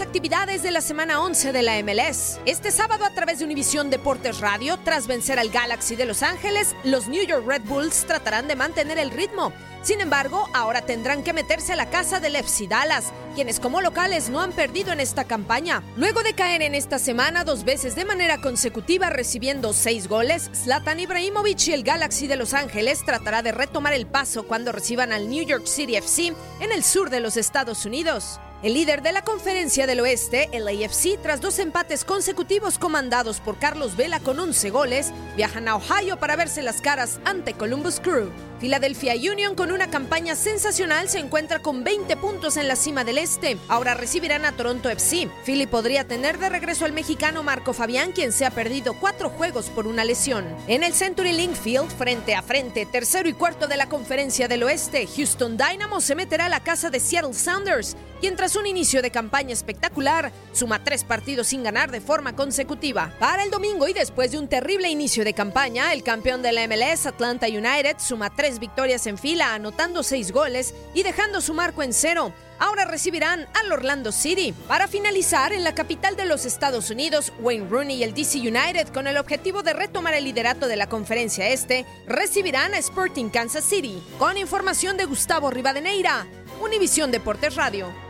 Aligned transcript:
Actividades 0.00 0.62
de 0.62 0.70
la 0.70 0.80
semana 0.80 1.20
11 1.20 1.52
de 1.52 1.62
la 1.62 1.82
MLS. 1.82 2.38
Este 2.46 2.70
sábado 2.70 3.04
a 3.04 3.10
través 3.10 3.38
de 3.38 3.44
Univisión 3.44 3.90
Deportes 3.90 4.40
Radio, 4.40 4.78
tras 4.84 5.06
vencer 5.06 5.38
al 5.38 5.50
Galaxy 5.50 5.96
de 5.96 6.06
Los 6.06 6.22
Ángeles, 6.22 6.74
los 6.84 7.08
New 7.08 7.24
York 7.24 7.44
Red 7.46 7.62
Bulls 7.62 8.06
tratarán 8.06 8.48
de 8.48 8.56
mantener 8.56 8.98
el 8.98 9.10
ritmo. 9.10 9.52
Sin 9.82 10.00
embargo, 10.00 10.48
ahora 10.52 10.82
tendrán 10.82 11.22
que 11.22 11.32
meterse 11.32 11.72
a 11.72 11.76
la 11.76 11.88
casa 11.88 12.20
del 12.20 12.36
FC 12.36 12.66
Dallas, 12.68 13.12
quienes 13.34 13.60
como 13.60 13.80
locales 13.80 14.28
no 14.28 14.40
han 14.40 14.52
perdido 14.52 14.92
en 14.92 15.00
esta 15.00 15.24
campaña. 15.24 15.82
Luego 15.96 16.22
de 16.22 16.34
caer 16.34 16.62
en 16.62 16.74
esta 16.74 16.98
semana 16.98 17.44
dos 17.44 17.64
veces 17.64 17.94
de 17.94 18.04
manera 18.04 18.40
consecutiva 18.40 19.08
recibiendo 19.08 19.72
seis 19.72 20.08
goles, 20.08 20.50
Zlatan 20.54 21.00
Ibrahimovic 21.00 21.68
y 21.68 21.72
el 21.72 21.82
Galaxy 21.82 22.26
de 22.26 22.36
Los 22.36 22.52
Ángeles 22.52 23.04
tratará 23.04 23.42
de 23.42 23.52
retomar 23.52 23.94
el 23.94 24.06
paso 24.06 24.42
cuando 24.42 24.72
reciban 24.72 25.12
al 25.12 25.30
New 25.30 25.44
York 25.44 25.66
City 25.66 25.96
FC 25.96 26.34
en 26.60 26.72
el 26.72 26.84
sur 26.84 27.08
de 27.08 27.20
los 27.20 27.36
Estados 27.36 27.86
Unidos. 27.86 28.38
El 28.62 28.74
líder 28.74 29.00
de 29.00 29.12
la 29.12 29.22
Conferencia 29.22 29.86
del 29.86 30.00
Oeste, 30.00 30.50
el 30.52 30.68
AFC, 30.68 31.18
tras 31.22 31.40
dos 31.40 31.58
empates 31.58 32.04
consecutivos 32.04 32.76
comandados 32.76 33.40
por 33.40 33.58
Carlos 33.58 33.96
Vela 33.96 34.20
con 34.20 34.38
11 34.38 34.68
goles, 34.68 35.12
viajan 35.34 35.66
a 35.66 35.76
Ohio 35.76 36.18
para 36.18 36.36
verse 36.36 36.60
las 36.60 36.82
caras 36.82 37.20
ante 37.24 37.54
Columbus 37.54 38.00
Crew. 38.00 38.30
Philadelphia 38.60 39.14
Union, 39.14 39.54
con 39.54 39.72
una 39.72 39.88
campaña 39.88 40.36
sensacional, 40.36 41.08
se 41.08 41.18
encuentra 41.18 41.60
con 41.60 41.82
20 41.84 42.14
puntos 42.18 42.58
en 42.58 42.68
la 42.68 42.76
cima 42.76 43.02
del 43.02 43.16
este. 43.16 43.56
Ahora 43.68 43.94
recibirán 43.94 44.44
a 44.44 44.52
Toronto 44.52 44.90
FC. 44.90 45.30
Philly 45.46 45.66
podría 45.66 46.06
tener 46.06 46.38
de 46.38 46.50
regreso 46.50 46.84
al 46.84 46.92
mexicano 46.92 47.42
Marco 47.42 47.72
Fabián, 47.72 48.12
quien 48.12 48.30
se 48.30 48.44
ha 48.44 48.50
perdido 48.50 48.92
cuatro 48.92 49.30
juegos 49.30 49.70
por 49.70 49.86
una 49.86 50.04
lesión. 50.04 50.44
En 50.66 50.82
el 50.82 50.92
Century 50.92 51.32
Link 51.32 51.54
Field, 51.54 51.90
frente 51.96 52.34
a 52.34 52.42
frente, 52.42 52.84
tercero 52.84 53.26
y 53.26 53.32
cuarto 53.32 53.66
de 53.66 53.78
la 53.78 53.88
Conferencia 53.88 54.48
del 54.48 54.64
Oeste, 54.64 55.06
Houston 55.16 55.56
Dynamo 55.56 56.02
se 56.02 56.14
meterá 56.14 56.44
a 56.44 56.50
la 56.50 56.60
casa 56.60 56.90
de 56.90 57.00
Seattle 57.00 57.32
Sounders, 57.32 57.96
quien 58.20 58.36
tras 58.36 58.54
un 58.54 58.66
inicio 58.66 59.02
de 59.02 59.10
campaña 59.10 59.52
espectacular, 59.52 60.30
suma 60.52 60.84
tres 60.84 61.04
partidos 61.04 61.48
sin 61.48 61.62
ganar 61.62 61.90
de 61.90 62.00
forma 62.00 62.36
consecutiva. 62.36 63.14
Para 63.18 63.44
el 63.44 63.50
domingo 63.50 63.88
y 63.88 63.92
después 63.92 64.30
de 64.32 64.38
un 64.38 64.48
terrible 64.48 64.88
inicio 64.88 65.24
de 65.24 65.34
campaña, 65.34 65.92
el 65.92 66.02
campeón 66.02 66.42
de 66.42 66.52
la 66.52 66.66
MLS, 66.68 67.06
Atlanta 67.06 67.46
United, 67.46 67.96
suma 67.98 68.30
tres 68.30 68.58
victorias 68.58 69.06
en 69.06 69.18
fila, 69.18 69.54
anotando 69.54 70.02
seis 70.02 70.32
goles 70.32 70.74
y 70.94 71.02
dejando 71.02 71.40
su 71.40 71.54
marco 71.54 71.82
en 71.82 71.92
cero. 71.92 72.32
Ahora 72.58 72.84
recibirán 72.84 73.48
al 73.54 73.72
Orlando 73.72 74.12
City. 74.12 74.52
Para 74.68 74.86
finalizar, 74.86 75.54
en 75.54 75.64
la 75.64 75.74
capital 75.74 76.14
de 76.14 76.26
los 76.26 76.44
Estados 76.44 76.90
Unidos, 76.90 77.32
Wayne 77.40 77.66
Rooney 77.70 77.96
y 77.96 78.02
el 78.02 78.12
DC 78.12 78.38
United, 78.38 78.88
con 78.88 79.06
el 79.06 79.16
objetivo 79.16 79.62
de 79.62 79.72
retomar 79.72 80.12
el 80.12 80.24
liderato 80.24 80.68
de 80.68 80.76
la 80.76 80.86
conferencia 80.86 81.48
este, 81.48 81.86
recibirán 82.06 82.74
a 82.74 82.78
Sporting 82.78 83.30
Kansas 83.30 83.64
City. 83.64 84.02
Con 84.18 84.36
información 84.36 84.98
de 84.98 85.06
Gustavo 85.06 85.50
Rivadeneira, 85.50 86.26
Univisión 86.60 87.10
Deportes 87.10 87.54
Radio. 87.54 88.09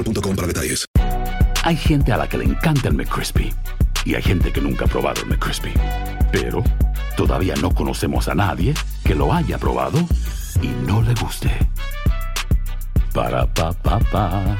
boostmobile.com 0.03 0.35
para 0.35 0.47
detalles. 0.47 0.85
Hay 1.63 1.75
gente 1.75 2.11
a 2.11 2.17
la 2.17 2.27
que 2.27 2.37
le 2.37 2.45
encanta 2.45 2.87
el 2.87 2.95
McCrispy 2.95 3.53
y 4.05 4.15
hay 4.15 4.21
gente 4.21 4.51
que 4.51 4.61
nunca 4.61 4.85
ha 4.85 4.87
probado 4.87 5.21
el 5.21 5.27
McCrispy. 5.27 5.73
Pero 6.31 6.63
todavía 7.15 7.55
no 7.61 7.73
conocemos 7.73 8.27
a 8.27 8.35
nadie 8.35 8.73
que 9.03 9.15
lo 9.15 9.31
haya 9.33 9.57
probado 9.57 9.99
y 10.61 10.67
no 10.87 11.01
le 11.01 11.13
guste. 11.15 11.51
Para 13.13 13.45
pa 13.53 13.73
pa 13.73 13.99
pa. 13.99 14.57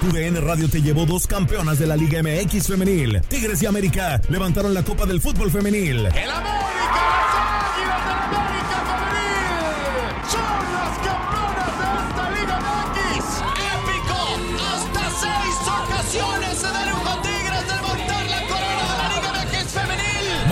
TUDN 0.00 0.40
Radio 0.46 0.68
te 0.68 0.80
llevó 0.80 1.06
dos 1.06 1.26
campeonas 1.26 1.78
de 1.78 1.86
la 1.86 1.96
Liga 1.96 2.22
MX 2.22 2.68
femenil. 2.68 3.20
Tigres 3.28 3.62
y 3.62 3.66
América 3.66 4.20
levantaron 4.28 4.72
la 4.72 4.84
Copa 4.84 5.06
del 5.06 5.20
Fútbol 5.20 5.50
femenil. 5.50 6.06
¡El 6.06 6.30
América! 6.30 6.57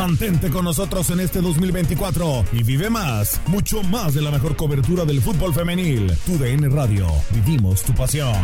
Mantente 0.06 0.50
con 0.50 0.64
nosotros 0.64 1.10
en 1.10 1.18
este 1.18 1.40
2024 1.40 2.44
y 2.52 2.62
vive 2.62 2.88
más, 2.88 3.40
mucho 3.48 3.82
más 3.82 4.14
de 4.14 4.22
la 4.22 4.30
mejor 4.30 4.54
cobertura 4.54 5.04
del 5.04 5.20
fútbol 5.20 5.52
femenil. 5.52 6.16
Tu 6.24 6.38
DN 6.38 6.70
Radio, 6.70 7.08
vivimos 7.32 7.82
tu 7.82 7.92
pasión. 7.92 8.36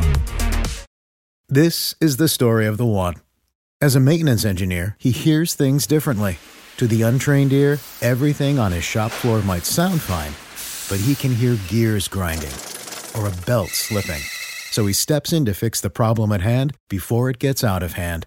This 1.48 1.94
is 2.00 2.16
the 2.16 2.26
story 2.26 2.66
of 2.66 2.78
the 2.78 2.84
one. 2.84 3.14
As 3.80 3.94
a 3.94 4.00
maintenance 4.00 4.44
engineer, 4.44 4.96
he 4.98 5.12
hears 5.12 5.54
things 5.54 5.86
differently. 5.86 6.38
To 6.78 6.88
the 6.88 7.02
untrained 7.02 7.52
ear, 7.52 7.78
everything 8.00 8.58
on 8.58 8.72
his 8.72 8.82
shop 8.82 9.12
floor 9.12 9.40
might 9.42 9.64
sound 9.64 10.00
fine, 10.00 10.32
but 10.90 10.98
he 11.06 11.14
can 11.14 11.32
hear 11.32 11.56
gears 11.68 12.08
grinding 12.08 12.56
or 13.14 13.28
a 13.28 13.46
belt 13.46 13.70
slipping. 13.70 14.22
So 14.72 14.86
he 14.86 14.92
steps 14.92 15.32
in 15.32 15.44
to 15.44 15.54
fix 15.54 15.80
the 15.80 15.90
problem 15.90 16.32
at 16.32 16.40
hand 16.40 16.74
before 16.90 17.30
it 17.30 17.38
gets 17.38 17.62
out 17.62 17.84
of 17.84 17.92
hand. 17.92 18.26